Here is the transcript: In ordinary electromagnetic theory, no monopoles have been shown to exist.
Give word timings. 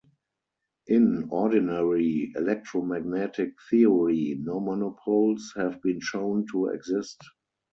In 0.87 1.27
ordinary 1.29 2.33
electromagnetic 2.35 3.53
theory, 3.69 4.35
no 4.41 4.59
monopoles 4.59 5.53
have 5.55 5.79
been 5.83 5.99
shown 6.01 6.47
to 6.51 6.69
exist. 6.69 7.21